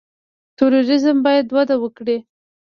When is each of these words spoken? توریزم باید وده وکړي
توریزم 0.57 1.17
باید 1.25 1.47
وده 1.55 1.75
وکړي 1.79 2.17